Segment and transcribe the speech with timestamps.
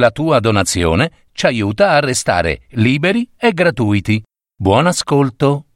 [0.00, 4.22] La tua donazione ci aiuta a restare liberi e gratuiti.
[4.56, 5.66] Buon ascolto.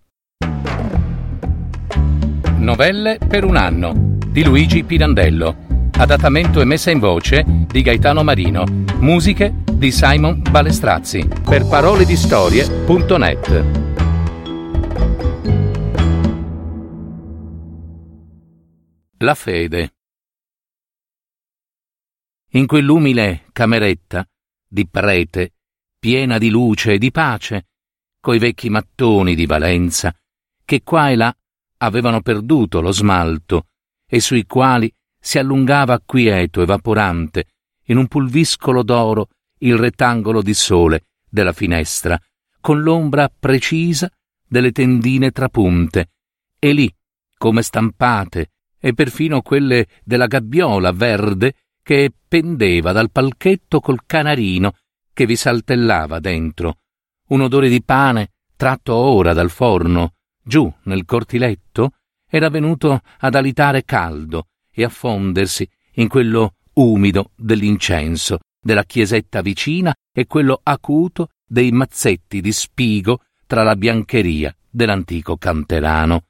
[2.56, 3.92] Novelle per un anno
[4.26, 5.90] di Luigi Pirandello.
[5.98, 8.64] Adattamento e messa in voce di Gaetano Marino.
[8.98, 11.28] Musiche di Simon Balestrazzi.
[11.44, 13.64] Per parole di storie.net.
[19.18, 19.90] La fede.
[22.54, 24.24] In quell'umile cameretta
[24.68, 25.54] di prete,
[25.98, 27.66] piena di luce e di pace,
[28.20, 30.14] coi vecchi mattoni di Valenza,
[30.64, 31.36] che qua e là
[31.78, 33.66] avevano perduto lo smalto
[34.06, 37.46] e sui quali si allungava quieto e vaporante
[37.86, 42.16] in un pulviscolo d'oro il rettangolo di sole della finestra,
[42.60, 44.08] con l'ombra precisa
[44.46, 46.10] delle tendine trapunte,
[46.60, 46.94] e lì,
[47.36, 54.72] come stampate, e perfino quelle della gabbiola verde che pendeva dal palchetto col canarino
[55.12, 56.78] che vi saltellava dentro,
[57.28, 61.92] un odore di pane tratto ora dal forno, giù nel cortiletto,
[62.26, 69.94] era venuto ad alitare caldo e a fondersi in quello umido dell'incenso della chiesetta vicina
[70.10, 76.24] e quello acuto dei mazzetti di spigo tra la biancheria dell'antico canterano.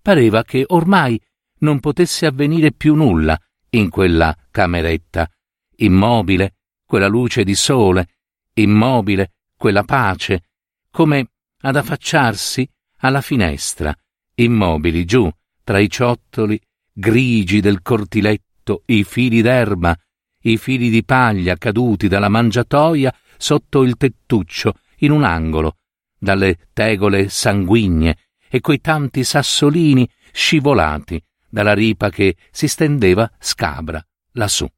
[0.00, 1.20] Pareva che ormai
[1.58, 3.36] non potesse avvenire più nulla
[3.74, 5.28] in quella cameretta,
[5.76, 8.08] immobile quella luce di sole,
[8.54, 10.44] immobile quella pace,
[10.90, 11.30] come
[11.60, 13.94] ad affacciarsi alla finestra,
[14.36, 15.28] immobili giù,
[15.62, 16.60] tra i ciottoli
[16.92, 19.96] grigi del cortiletto, i fili d'erba,
[20.42, 25.78] i fili di paglia caduti dalla mangiatoia sotto il tettuccio, in un angolo,
[26.16, 28.16] dalle tegole sanguigne
[28.48, 31.22] e coi tanti sassolini scivolati
[31.54, 34.68] dalla ripa che si stendeva scabra lassù.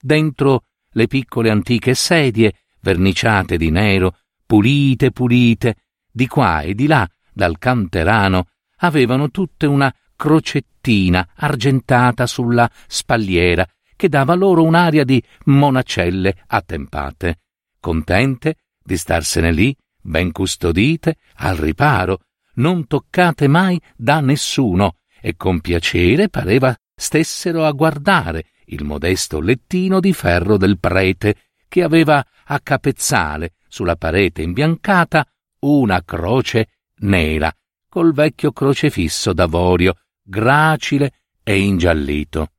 [0.00, 5.74] Dentro le piccole antiche sedie, verniciate di nero, pulite pulite,
[6.08, 14.08] di qua e di là dal canterano, avevano tutte una crocettina argentata sulla spalliera che
[14.08, 17.40] dava loro un'aria di monacelle attempate,
[17.80, 22.20] contente di starsene lì, ben custodite, al riparo,
[22.54, 30.00] non toccate mai da nessuno, e con piacere pareva stessero a guardare il modesto lettino
[30.00, 31.36] di ferro del prete,
[31.68, 35.26] che aveva a capezzale sulla parete imbiancata
[35.60, 37.54] una croce nera,
[37.88, 41.12] col vecchio crocefisso d'avorio, gracile
[41.42, 42.52] e ingiallito.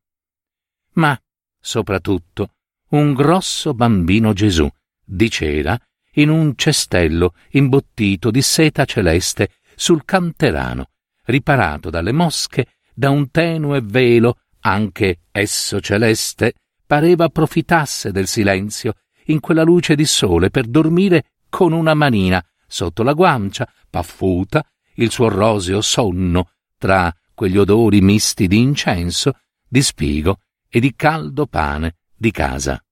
[0.93, 1.19] Ma,
[1.59, 2.53] soprattutto,
[2.89, 4.67] un grosso bambino Gesù,
[5.03, 5.77] di cera,
[6.13, 10.91] in un cestello imbottito di seta celeste sul canterano,
[11.25, 16.53] riparato dalle mosche da un tenue velo, anche esso celeste,
[16.85, 18.93] pareva approfittasse del silenzio
[19.25, 25.11] in quella luce di sole per dormire con una manina sotto la guancia, paffuta, il
[25.11, 31.97] suo roseo sonno tra quegli odori misti di incenso, di spigo e di caldo pane
[32.15, 32.83] di casa.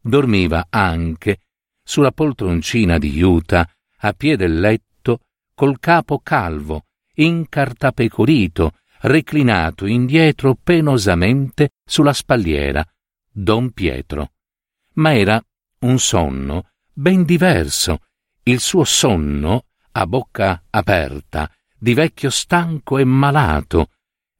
[0.00, 1.40] Dormiva anche
[1.82, 3.68] sulla poltroncina di juta,
[4.00, 5.20] a piede del letto,
[5.54, 6.87] col capo calvo,
[7.18, 12.84] incartapecorito, reclinato indietro penosamente sulla spalliera,
[13.30, 14.32] Don Pietro.
[14.94, 15.42] Ma era
[15.80, 18.00] un sonno ben diverso.
[18.42, 23.90] Il suo sonno, a bocca aperta, di vecchio stanco e malato.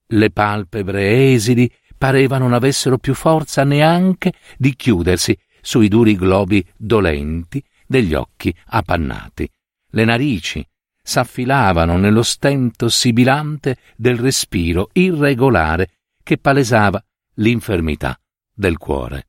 [0.06, 7.62] Le palpebre esili pareva non avessero più forza neanche di chiudersi sui duri globi dolenti
[7.87, 9.49] degli occhi appannati.
[9.91, 10.66] Le narici,
[11.09, 15.93] s'affilavano nello stento sibilante del respiro irregolare
[16.23, 17.03] che palesava
[17.37, 18.21] l'infermità
[18.53, 19.29] del cuore.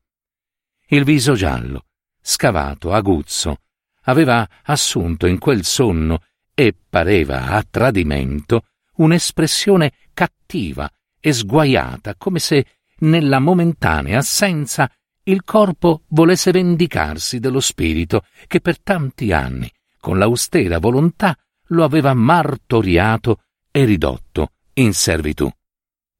[0.87, 1.85] Il viso giallo,
[2.19, 3.61] scavato, aguzzo,
[4.03, 6.23] aveva assunto in quel sonno
[6.53, 8.65] e pareva a tradimento
[8.95, 12.65] un'espressione cattiva e sguaiata, come se
[12.99, 14.91] nella momentanea assenza
[15.23, 19.71] il corpo volesse vendicarsi dello spirito che per tanti anni,
[20.01, 21.37] con l'austera volontà,
[21.69, 25.49] lo aveva martoriato e ridotto in servitù.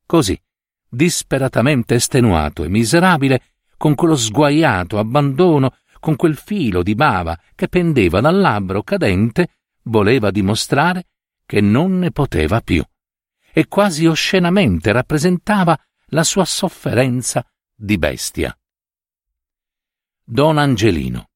[0.05, 0.39] Così,
[0.87, 3.41] disperatamente estenuato e miserabile,
[3.77, 10.31] con quello sguaiato abbandono, con quel filo di bava che pendeva dal labbro cadente, voleva
[10.31, 11.07] dimostrare
[11.45, 12.83] che non ne poteva più,
[13.51, 18.55] e quasi oscenamente rappresentava la sua sofferenza di bestia.
[20.23, 21.29] Don Angelino,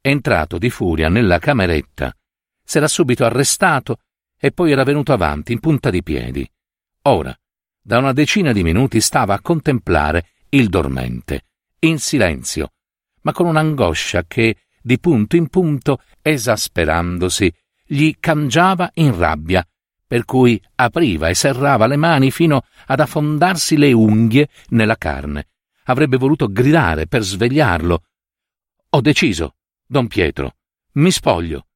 [0.00, 2.14] entrato di furia nella cameretta,
[2.64, 3.98] s'era subito arrestato
[4.38, 6.48] e poi era venuto avanti in punta di piedi.
[7.02, 7.36] Ora,
[7.80, 11.44] da una decina di minuti stava a contemplare il dormente,
[11.80, 12.72] in silenzio,
[13.22, 17.52] ma con un'angoscia che, di punto in punto, esasperandosi,
[17.86, 19.66] gli cangiava in rabbia,
[20.06, 25.48] per cui apriva e serrava le mani fino ad affondarsi le unghie nella carne.
[25.84, 28.02] Avrebbe voluto gridare per svegliarlo.
[28.90, 29.56] Ho deciso,
[29.86, 30.56] don Pietro,
[30.92, 31.66] mi spoglio.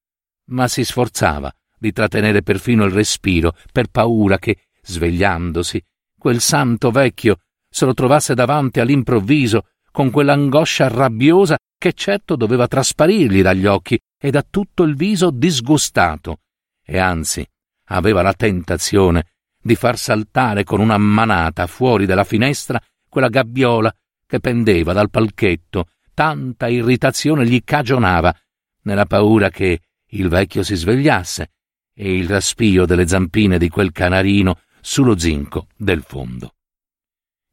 [0.49, 5.83] Ma si sforzava di trattenere perfino il respiro per paura che, svegliandosi,
[6.19, 7.39] quel santo vecchio
[7.71, 14.31] se lo trovasse davanti all'improvviso con quell'angoscia rabbiosa che certo doveva trasparirgli dagli occhi e
[14.31, 16.41] da tutto il viso disgustato,
[16.85, 17.47] e anzi
[17.91, 19.27] aveva la tentazione
[19.61, 23.95] di far saltare con una manata fuori dalla finestra quella gabbiola
[24.27, 28.35] che pendeva dal palchetto, tanta irritazione gli cagionava,
[28.83, 29.81] nella paura che
[30.11, 31.51] il vecchio si svegliasse
[31.95, 36.55] e il raspio delle zampine di quel canarino sullo zinco del fondo.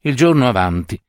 [0.02, 1.00] Il giorno avanti,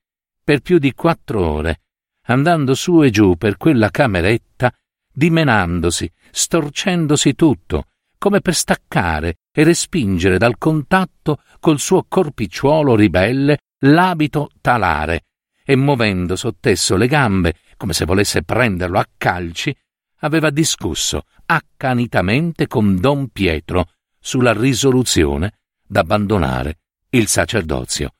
[0.43, 1.81] per più di quattro ore,
[2.23, 4.73] andando su e giù per quella cameretta,
[5.13, 7.85] dimenandosi, storcendosi tutto,
[8.17, 15.25] come per staccare e respingere dal contatto col suo corpicciuolo ribelle l'abito talare,
[15.63, 19.75] e muovendo sottesso le gambe, come se volesse prenderlo a calci,
[20.19, 26.79] aveva discusso accanitamente con Don Pietro sulla risoluzione d'abbandonare
[27.09, 28.13] il sacerdozio.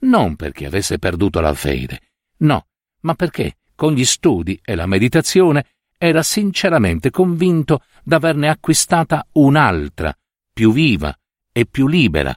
[0.00, 2.00] Non perché avesse perduto la fede,
[2.38, 2.66] no,
[3.00, 5.66] ma perché con gli studi e la meditazione
[5.98, 10.16] era sinceramente convinto d'averne acquistata un'altra,
[10.52, 11.14] più viva
[11.52, 12.34] e più libera,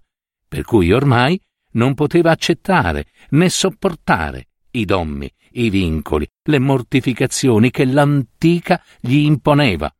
[0.47, 1.39] per cui ormai
[1.71, 9.93] non poteva accettare né sopportare i dommi, i vincoli, le mortificazioni che l'antica gli imponeva.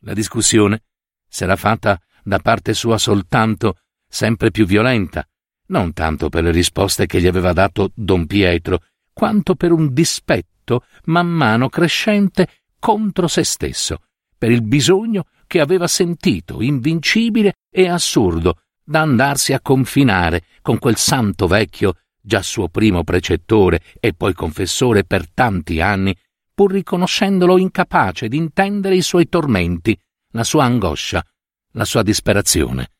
[0.00, 0.82] La discussione
[1.28, 3.78] s'era fatta da parte sua soltanto
[4.08, 5.26] sempre più violenta,
[5.68, 8.82] non tanto per le risposte che gli aveva dato don Pietro,
[9.12, 14.02] quanto per un dispetto man mano crescente contro se stesso,
[14.36, 20.96] per il bisogno che aveva sentito, invincibile e assurdo, da andarsi a confinare con quel
[20.96, 26.16] santo vecchio, già suo primo precettore e poi confessore per tanti anni,
[26.54, 29.98] pur riconoscendolo incapace di intendere i suoi tormenti,
[30.32, 31.24] la sua angoscia,
[31.72, 32.90] la sua disperazione.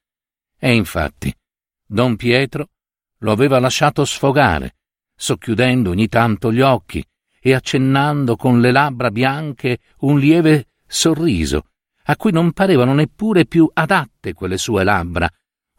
[0.59, 1.35] E infatti,
[1.87, 2.69] don Pietro
[3.19, 4.77] lo aveva lasciato sfogare,
[5.15, 7.05] socchiudendo ogni tanto gli occhi
[7.41, 11.67] e accennando con le labbra bianche un lieve sorriso,
[12.05, 15.29] a cui non parevano neppure più adatte quelle sue labbra,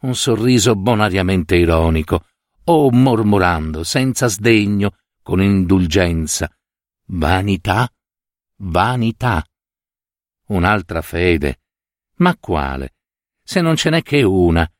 [0.00, 2.24] un sorriso bonariamente ironico,
[2.64, 6.50] o mormorando senza sdegno, con indulgenza,
[7.06, 7.90] vanità,
[8.56, 9.44] vanità.
[10.46, 11.60] Un'altra fede.
[12.16, 12.94] Ma quale?
[13.42, 14.70] Se non ce n'è che una,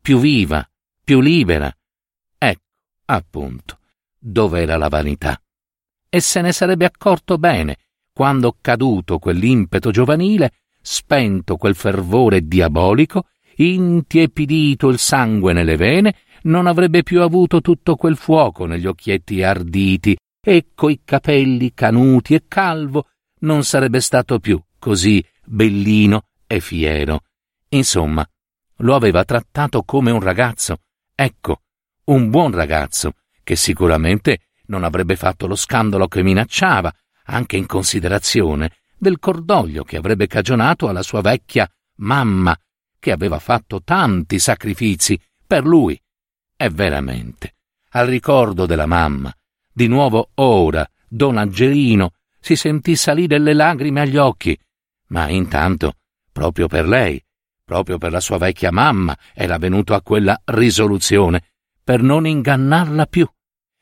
[0.00, 0.68] più viva,
[1.02, 1.74] più libera.
[2.36, 2.62] Ecco,
[3.06, 3.78] appunto,
[4.18, 5.40] dov'era la vanità.
[6.08, 7.78] E se ne sarebbe accorto bene,
[8.12, 17.02] quando caduto quell'impeto giovanile, spento quel fervore diabolico, intiepidito il sangue nelle vene, non avrebbe
[17.02, 23.08] più avuto tutto quel fuoco negli occhietti arditi e coi capelli canuti e calvo,
[23.40, 27.22] non sarebbe stato più così bellino e fiero.
[27.70, 28.26] Insomma,
[28.76, 30.78] lo aveva trattato come un ragazzo,
[31.14, 31.62] ecco,
[32.04, 33.12] un buon ragazzo,
[33.44, 36.92] che sicuramente non avrebbe fatto lo scandalo che minacciava,
[37.24, 42.56] anche in considerazione del cordoglio che avrebbe cagionato alla sua vecchia mamma,
[42.98, 46.00] che aveva fatto tanti sacrifici per lui.
[46.62, 47.54] E veramente,
[47.92, 49.34] al ricordo della mamma,
[49.72, 54.54] di nuovo ora, don Angelino si sentì salire le lagrime agli occhi,
[55.06, 55.94] ma intanto,
[56.30, 57.18] proprio per lei,
[57.64, 61.44] proprio per la sua vecchia mamma, era venuto a quella risoluzione,
[61.82, 63.26] per non ingannarla più,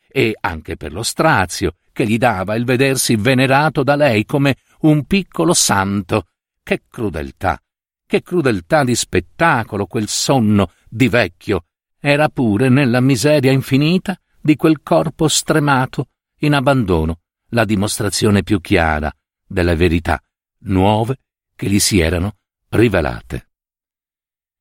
[0.07, 5.05] e anche per lo strazio che gli dava il vedersi venerato da lei come un
[5.05, 6.29] piccolo santo.
[6.63, 7.61] Che crudeltà!
[8.07, 11.65] Che crudeltà di spettacolo quel sonno di vecchio!
[12.01, 19.13] Era pure nella miseria infinita di quel corpo stremato, in abbandono, la dimostrazione più chiara
[19.45, 20.23] delle verità
[20.61, 21.19] nuove
[21.57, 22.37] che gli si erano
[22.71, 23.49] rivelate.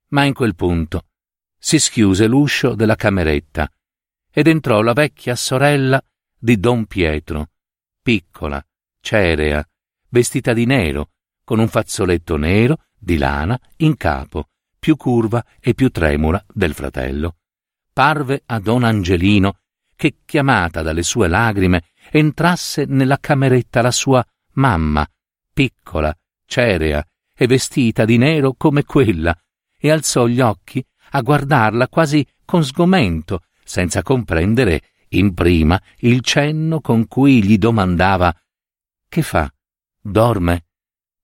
[0.09, 1.07] Ma in quel punto
[1.57, 3.69] si schiuse l'uscio della cameretta
[4.31, 6.01] ed entrò la vecchia sorella
[6.37, 7.49] di don Pietro,
[8.01, 8.63] piccola,
[8.99, 9.67] cerea,
[10.09, 11.11] vestita di nero,
[11.43, 14.49] con un fazzoletto nero di lana in capo,
[14.87, 17.39] più curva e più tremula del fratello.
[17.91, 19.59] Parve a don Angelino
[19.97, 25.05] che, chiamata dalle sue lagrime, entrasse nella cameretta la sua mamma,
[25.51, 29.37] piccola, cerea e vestita di nero come quella,
[29.77, 36.79] e alzò gli occhi a guardarla quasi con sgomento, senza comprendere in prima il cenno
[36.79, 38.33] con cui gli domandava
[39.09, 39.53] Che fa?
[39.99, 40.67] Dorme?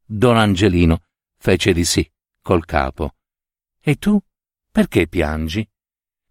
[0.04, 1.00] Don Angelino
[1.38, 2.06] fece di sì
[2.42, 3.14] col capo.
[3.86, 4.18] E tu?
[4.72, 5.70] Perché piangi?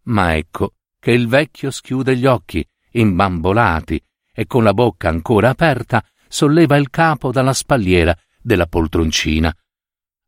[0.04, 6.02] Ma ecco che il vecchio schiude gli occhi, imbambolati, e con la bocca ancora aperta
[6.26, 9.54] solleva il capo dalla spalliera della poltroncina.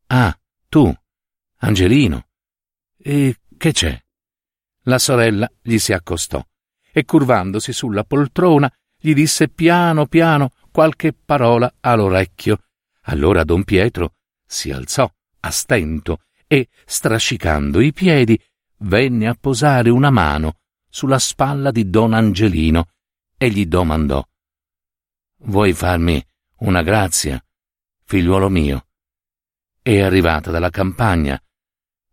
[0.09, 0.39] Ah,
[0.69, 0.95] tu,
[1.61, 2.29] Angelino.
[2.99, 3.99] E che c'è?
[4.83, 6.47] La sorella gli si accostò
[6.93, 12.59] e curvandosi sulla poltrona gli disse piano piano qualche parola all'orecchio.
[13.05, 18.41] Allora don Pietro si alzò a stento e, strascicando i piedi,
[18.79, 22.91] venne a posare una mano sulla spalla di don Angelino
[23.37, 24.25] e gli domandò
[25.47, 26.25] Vuoi farmi
[26.59, 27.45] una grazia,
[28.05, 28.87] figliuolo mio?
[29.83, 31.39] È arrivata dalla campagna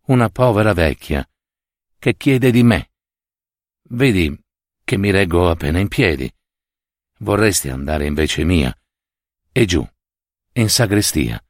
[0.06, 1.26] una povera vecchia
[1.98, 2.90] che chiede di me.
[3.90, 4.36] Vedi
[4.84, 6.30] che mi reggo appena in piedi.
[7.18, 8.76] Vorresti andare invece mia
[9.52, 9.86] e giù,
[10.54, 11.42] in sagrestia.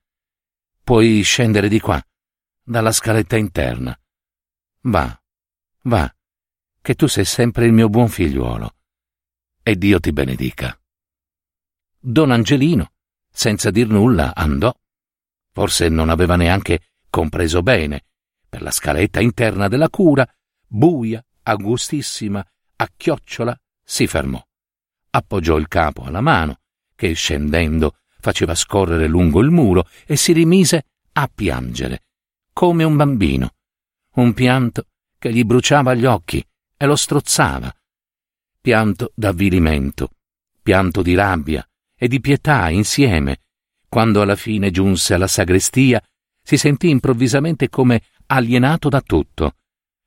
[0.84, 2.00] Puoi scendere di qua,
[2.62, 3.98] dalla scaletta interna.
[4.82, 5.20] Va,
[5.82, 6.14] va,
[6.80, 8.74] che tu sei sempre il mio buon figliuolo.
[9.62, 10.76] E Dio ti benedica.
[11.98, 12.92] Don Angelino,
[13.30, 14.74] senza dir nulla, andò.
[15.52, 18.04] Forse non aveva neanche compreso bene.
[18.48, 20.26] Per la scaletta interna della cura,
[20.66, 22.44] buia, angustissima,
[22.76, 24.44] a chiocciola, si fermò.
[25.10, 26.60] Appoggiò il capo alla mano,
[26.94, 32.02] che scendendo faceva scorrere lungo il muro, e si rimise a piangere,
[32.52, 33.54] come un bambino.
[34.14, 34.86] Un pianto
[35.18, 36.44] che gli bruciava gli occhi
[36.76, 37.74] e lo strozzava.
[38.60, 40.10] Pianto d'avvilimento,
[40.62, 41.66] pianto di rabbia
[41.96, 43.38] e di pietà insieme.
[43.88, 46.02] Quando alla fine giunse alla sagrestia,
[46.42, 49.56] si sentì improvvisamente come alienato da tutto.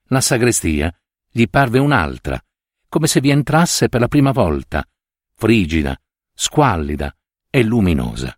[0.10, 0.94] La sagrestia
[1.30, 2.42] gli parve un'altra,
[2.88, 4.88] come se vi entrasse per la prima volta,
[5.36, 6.00] frigida,
[6.34, 7.16] squallida
[7.50, 8.38] e luminosa.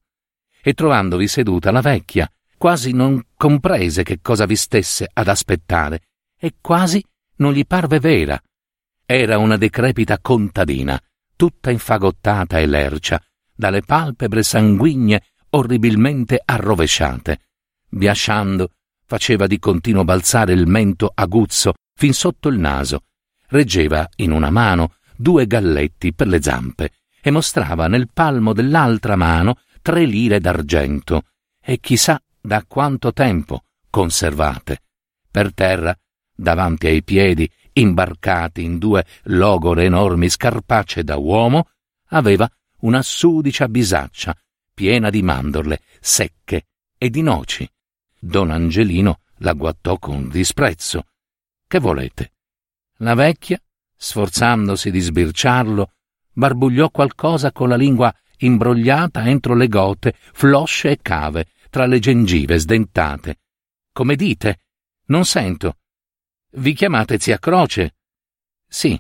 [0.62, 6.02] E trovandovi seduta la vecchia, quasi non comprese che cosa vi stesse ad aspettare
[6.38, 7.04] e quasi
[7.38, 8.42] non gli parve vera.
[9.06, 11.00] Era una decrepita contadina,
[11.36, 13.22] tutta infagottata e lercia,
[13.54, 17.40] dalle palpebre sanguigne orribilmente arrovesciate.
[17.90, 18.72] Biasciando,
[19.06, 23.04] faceva di continuo balzare il mento aguzzo fin sotto il naso
[23.50, 29.60] reggeva in una mano due galletti per le zampe e mostrava nel palmo dell'altra mano
[29.82, 31.24] tre lire d'argento
[31.62, 34.84] e chissà da quanto tempo conservate.
[35.30, 35.94] Per terra,
[36.34, 41.72] davanti ai piedi, imbarcati in due logore enormi scarpacce da uomo,
[42.12, 42.50] aveva
[42.80, 44.34] una sudicia bisaccia
[44.74, 47.70] piena di mandorle secche e di noci.
[48.18, 51.08] Don Angelino la guattò con disprezzo.
[51.68, 52.32] Che volete?
[53.00, 53.62] La vecchia,
[53.94, 55.92] sforzandosi di sbirciarlo,
[56.32, 62.60] barbugliò qualcosa con la lingua imbrogliata entro le gote, flosce e cave, tra le gengive
[62.60, 63.40] sdentate.
[63.92, 64.60] Come dite?
[65.06, 65.78] Non sento.
[66.52, 67.96] Vi chiamate zia Croce?
[68.68, 69.00] Sì,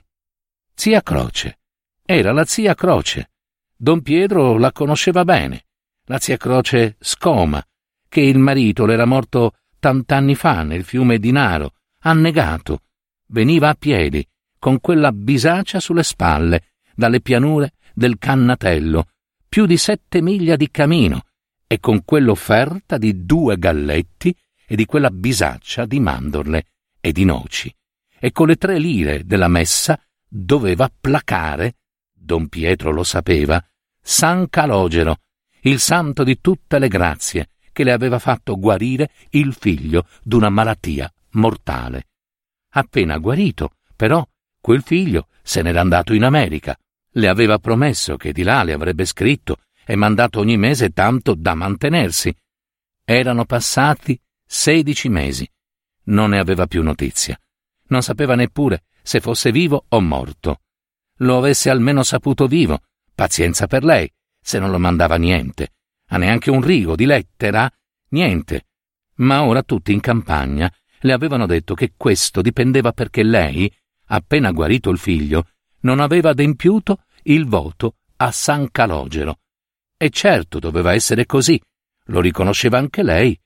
[0.74, 1.60] zia Croce.
[2.06, 3.32] Era la zia Croce.
[3.76, 5.66] Don Pietro la conosceva bene.
[6.06, 7.64] La zia Croce Scoma,
[8.08, 12.84] che il marito l'era morto tant'anni fa nel fiume di Naro, annegato,
[13.28, 14.26] veniva a piedi,
[14.58, 19.10] con quella bisaccia sulle spalle, dalle pianure del Cannatello,
[19.48, 21.27] più di sette miglia di cammino,
[21.68, 26.66] e con quell'offerta di due galletti e di quella bisaccia di mandorle
[27.02, 27.74] e di noci,
[28.20, 31.76] e con le tre lire della messa doveva placare,
[32.14, 33.64] don Pietro lo sapeva,
[34.02, 35.18] San Calogero,
[35.62, 41.12] il santo di tutte le grazie, che le aveva fatto guarire il figlio d'una malattia
[41.32, 42.08] mortale.
[42.72, 44.26] Appena guarito, però,
[44.60, 46.78] quel figlio se n'era andato in America.
[47.12, 51.56] Le aveva promesso che di là le avrebbe scritto e mandato ogni mese tanto da
[51.56, 52.36] mantenersi.
[53.06, 55.50] Erano passati sedici mesi.
[56.08, 57.40] Non ne aveva più notizia.
[57.88, 60.60] Non sapeva neppure se fosse vivo o morto.
[61.20, 62.82] Lo avesse almeno saputo vivo.
[63.16, 65.76] Pazienza per lei, se non lo mandava niente.
[66.10, 67.72] A neanche un rigo di lettera?
[68.10, 68.68] Niente.
[69.16, 73.74] Ma ora tutti in campagna le avevano detto che questo dipendeva perché lei,
[74.08, 75.48] appena guarito il figlio,
[75.82, 79.40] non aveva adempiuto il voto a San Calogero.
[79.98, 81.60] E certo doveva essere così,
[82.06, 83.38] lo riconosceva anche lei.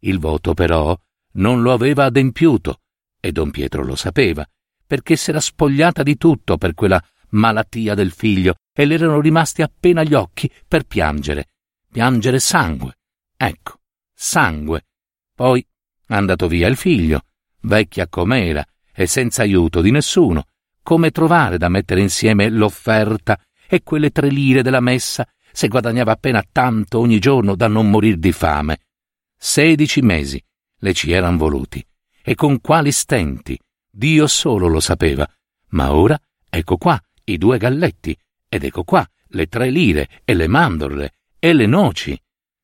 [0.00, 0.98] Il voto però
[1.32, 2.80] non lo aveva adempiuto,
[3.20, 4.48] e don Pietro lo sapeva,
[4.86, 10.02] perché s'era spogliata di tutto per quella malattia del figlio e le erano rimasti appena
[10.02, 11.50] gli occhi per piangere,
[11.90, 12.96] piangere sangue.
[13.36, 13.80] Ecco,
[14.14, 14.86] sangue.
[15.34, 15.64] Poi
[16.10, 17.24] Andato via il figlio,
[17.62, 20.46] vecchia com'era e senza aiuto di nessuno,
[20.82, 23.38] come trovare da mettere insieme l'offerta
[23.68, 28.16] e quelle tre lire della messa se guadagnava appena tanto ogni giorno da non morir
[28.18, 28.78] di fame.
[29.36, 30.40] Sedici mesi
[30.78, 31.84] le ci eran voluti.
[32.22, 33.58] E con quali stenti?
[33.90, 35.28] Dio solo lo sapeva.
[35.70, 36.16] Ma ora,
[36.48, 38.16] ecco qua, i due galletti,
[38.48, 42.16] ed ecco qua, le tre lire, e le mandorle, e le noci.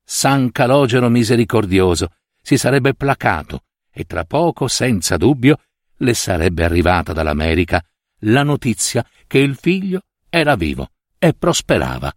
[0.04, 5.58] San Calogero misericordioso si sarebbe placato, e tra poco, senza dubbio,
[5.96, 7.84] le sarebbe arrivata dall'America
[8.26, 12.14] la notizia che il figlio era vivo e prosperava.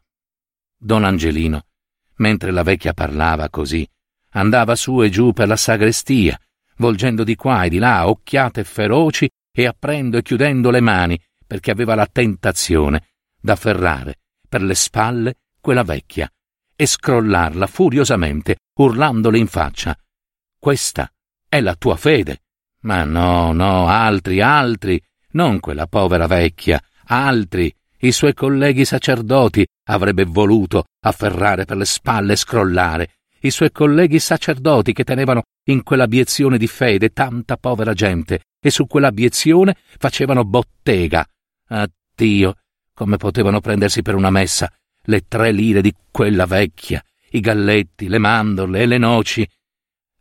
[0.78, 1.66] Don Angelino,
[2.18, 3.88] mentre la vecchia parlava così,
[4.32, 6.40] andava su e giù per la sagrestia,
[6.78, 11.72] volgendo di qua e di là occhiate feroci e aprendo e chiudendo le mani, perché
[11.72, 13.08] aveva la tentazione
[13.40, 16.32] d'afferrare per le spalle quella vecchia
[16.76, 19.98] e scrollarla furiosamente, urlandole in faccia.
[20.60, 21.12] Questa
[21.50, 22.44] è la tua fede.
[22.82, 30.26] Ma no, no, altri, altri, non quella povera vecchia, altri, i suoi colleghi sacerdoti avrebbe
[30.26, 33.10] voluto afferrare per le spalle e scrollare,
[33.42, 38.88] i suoi colleghi sacerdoti che tenevano in quell'abiezione di fede tanta povera gente e su
[38.88, 41.26] quell'abiezione facevano bottega.
[41.68, 42.56] Addio,
[42.94, 44.72] come potevano prendersi per una messa
[45.04, 49.48] le tre lire di quella vecchia, i galletti, le mandorle e le noci.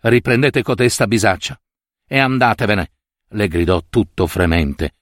[0.00, 1.58] Riprendete cotesta bisaccia
[2.06, 2.90] e andatevene,
[3.30, 4.94] le gridò tutto fremente.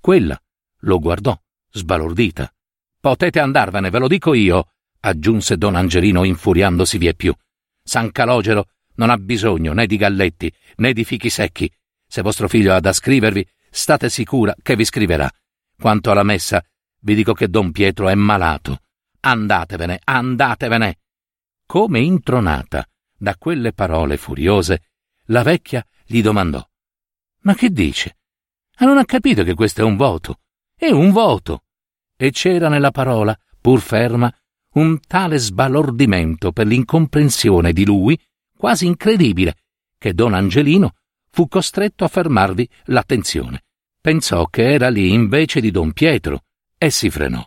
[0.00, 0.40] Quella
[0.80, 1.38] lo guardò,
[1.70, 2.52] sbalordita.
[3.00, 7.34] Potete andarvene, ve lo dico io, aggiunse don Angelino infuriandosi vie più.
[7.82, 11.70] San Calogero non ha bisogno né di galletti né di fichi secchi.
[12.06, 15.30] Se vostro figlio ha da scrivervi, state sicura che vi scriverà.
[15.78, 16.62] Quanto alla messa,
[17.00, 18.82] vi dico che don Pietro è malato.
[19.20, 20.98] Andatevene, andatevene.
[21.66, 22.86] Come intronata
[23.16, 24.82] da quelle parole furiose,
[25.26, 26.66] la vecchia gli domandò
[27.42, 28.16] Ma che dice?
[28.78, 30.40] Ma non ha capito che questo è un voto.
[30.80, 31.64] È un voto.
[32.16, 34.34] E c'era nella parola, pur ferma,
[34.76, 38.18] un tale sbalordimento per l'incomprensione di lui,
[38.56, 39.56] quasi incredibile,
[39.98, 40.94] che don Angelino
[41.28, 43.64] fu costretto a fermarvi l'attenzione.
[44.00, 46.44] Pensò che era lì invece di don Pietro
[46.78, 47.46] e si frenò.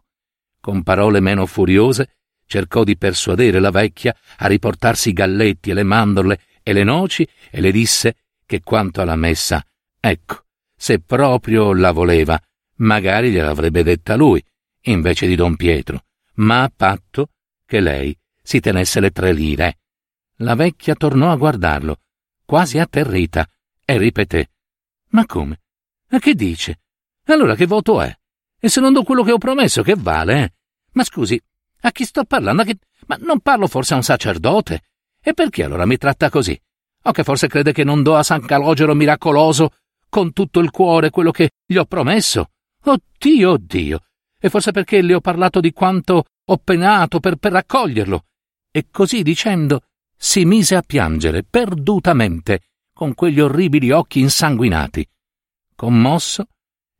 [0.59, 5.81] Con parole meno furiose cercò di persuadere la vecchia a riportarsi i galletti e le
[5.81, 8.15] mandorle e le noci e le disse
[8.45, 9.65] che quanto alla messa,
[9.99, 10.43] ecco,
[10.75, 12.39] se proprio la voleva,
[12.77, 14.43] magari gliel'avrebbe detta lui,
[14.81, 16.05] invece di don Pietro,
[16.35, 17.29] ma a patto
[17.65, 19.79] che lei si tenesse le tre lire.
[20.37, 21.99] La vecchia tornò a guardarlo,
[22.45, 23.47] quasi atterrita,
[23.85, 24.49] e ripeté
[25.09, 25.61] Ma come?
[26.09, 26.79] Ma che dice?
[27.25, 28.15] Allora che voto è?
[28.59, 30.43] E se non do quello che ho promesso, che vale?
[30.43, 30.53] Eh?
[30.93, 31.41] Ma scusi,
[31.81, 32.63] a chi sto parlando?
[32.63, 32.77] Che...
[33.07, 34.83] Ma non parlo forse a un sacerdote?
[35.21, 36.59] E perché allora mi tratta così?
[37.03, 39.75] O che forse crede che non do a San Calogero miracoloso
[40.09, 42.51] con tutto il cuore quello che gli ho promesso?
[42.85, 43.99] Oddio, oddio!
[44.39, 48.25] E forse perché le ho parlato di quanto ho penato per, per raccoglierlo?
[48.71, 49.83] E così dicendo
[50.17, 52.61] si mise a piangere perdutamente,
[52.93, 55.07] con quegli orribili occhi insanguinati.
[55.75, 56.47] Commosso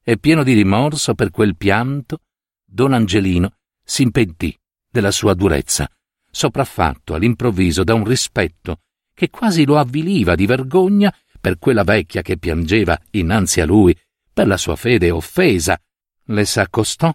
[0.04, 2.20] e pieno di rimorso per quel pianto,
[2.66, 4.58] don Angelino s'impedì
[4.90, 5.90] della sua durezza,
[6.30, 8.80] sopraffatto all'improvviso da un rispetto
[9.14, 13.96] che quasi lo avviliva di vergogna per quella vecchia che piangeva innanzi a lui
[14.34, 15.80] per la sua fede offesa.
[16.26, 17.14] Le s'accostò,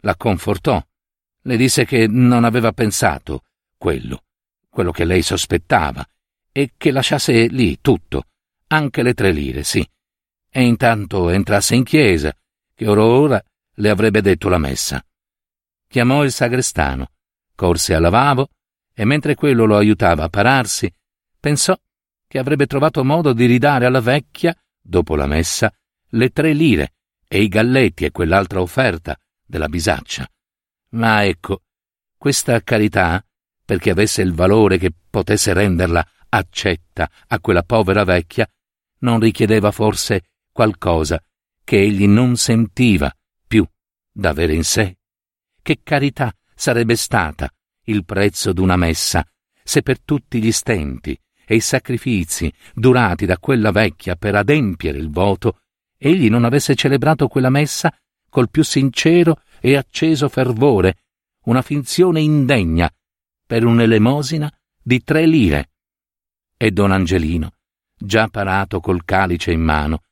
[0.00, 0.82] la confortò,
[1.42, 3.42] le disse che non aveva pensato
[3.76, 4.24] quello,
[4.68, 6.06] quello che lei sospettava,
[6.52, 8.26] e che lasciasse lì tutto,
[8.68, 9.86] anche le tre lire, sì.
[10.48, 12.34] E intanto entrasse in chiesa,
[12.74, 15.04] che ora ora le avrebbe detto la messa.
[15.86, 17.10] Chiamò il sagrestano,
[17.54, 18.50] corse al lavabo
[18.92, 20.92] e mentre quello lo aiutava a pararsi,
[21.38, 21.76] pensò
[22.26, 25.72] che avrebbe trovato modo di ridare alla vecchia, dopo la messa,
[26.10, 26.94] le tre lire
[27.26, 30.28] e i galletti e quell'altra offerta della bisaccia.
[30.90, 31.62] Ma ecco,
[32.16, 33.24] questa carità,
[33.64, 38.48] perché avesse il valore che potesse renderla accetta a quella povera vecchia,
[38.98, 41.22] non richiedeva forse qualcosa
[41.64, 43.14] che egli non sentiva
[43.46, 43.66] più
[44.10, 44.98] d'avere in sé.
[45.62, 47.48] Che carità sarebbe stata
[47.84, 49.24] il prezzo d'una messa
[49.62, 55.10] se per tutti gli stenti e i sacrifici durati da quella vecchia per adempiere il
[55.10, 55.60] voto,
[56.02, 57.94] egli non avesse celebrato quella messa
[58.30, 61.02] col più sincero e acceso fervore,
[61.44, 62.90] una finzione indegna
[63.44, 64.50] per un'elemosina
[64.82, 65.70] di tre lire.
[66.56, 67.54] E don Angelino,
[67.96, 70.04] già parato col calice in mano,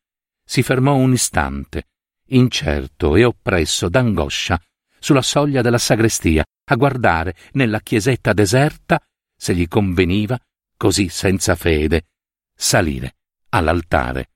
[0.45, 1.89] si fermò un istante,
[2.29, 4.61] incerto e oppresso d'angoscia,
[4.99, 9.01] sulla soglia della sagrestia, a guardare nella chiesetta deserta
[9.35, 10.39] se gli conveniva
[10.77, 12.09] così senza fede,
[12.55, 13.17] salire
[13.51, 14.31] all'altare.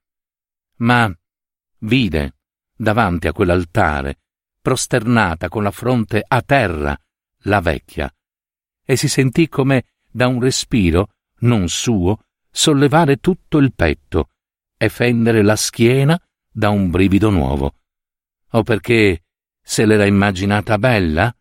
[0.77, 1.13] Ma
[1.83, 2.35] vide,
[2.75, 4.19] davanti a quell'altare,
[4.61, 6.97] prosternata con la fronte a terra,
[7.43, 8.13] la vecchia,
[8.85, 14.29] e si sentì come da un respiro, non suo, sollevare tutto il petto
[14.77, 16.19] e fendere la schiena
[16.51, 17.75] da un brivido nuovo.
[18.51, 19.23] O perché
[19.61, 21.35] se l'era immaginata bella?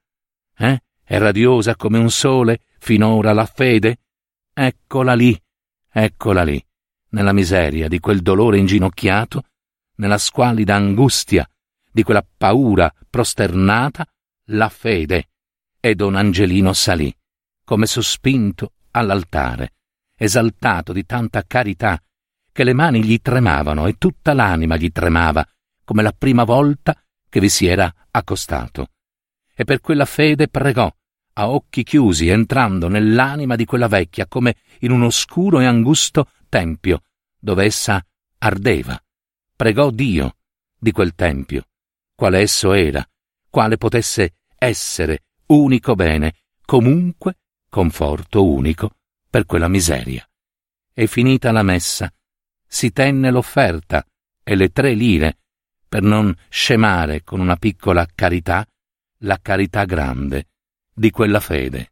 [0.57, 0.83] Eh?
[1.05, 3.99] E radiosa come un sole, finora la fede?
[4.55, 5.39] Eccola lì,
[5.91, 6.65] eccola lì,
[7.11, 9.45] nella miseria di quel dolore inginocchiato,
[10.03, 11.49] nella squallida angustia
[11.91, 14.05] di quella paura prosternata,
[14.47, 15.29] la fede.
[15.79, 17.15] E don Angelino salì,
[17.65, 19.75] come sospinto all'altare,
[20.17, 22.03] esaltato di tanta carità,
[22.51, 25.47] che le mani gli tremavano e tutta l'anima gli tremava,
[25.85, 28.89] come la prima volta che vi si era accostato.
[29.55, 30.93] E per quella fede pregò,
[31.35, 37.03] a occhi chiusi, entrando nell'anima di quella vecchia come in un oscuro e angusto tempio,
[37.39, 38.05] dove essa
[38.39, 39.02] ardeva.
[39.63, 40.39] Pregò Dio
[40.77, 41.69] di quel tempio,
[42.17, 43.09] quale esso era,
[43.49, 47.37] quale potesse essere unico bene, comunque
[47.71, 48.97] conforto unico
[49.31, 50.29] per quella miseria.
[50.93, 52.13] E finita la messa,
[52.67, 54.05] si tenne l'offerta
[54.43, 55.39] e le tre lire
[55.87, 58.67] per non scemare con una piccola carità
[59.19, 60.49] la carità grande
[60.93, 61.92] di quella fede.